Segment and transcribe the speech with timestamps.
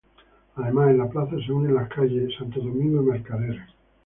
[0.55, 3.69] Además, en la plaza se unen las calles Santo Domingo y Mercaderes.